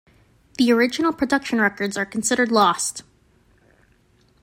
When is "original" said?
0.73-1.13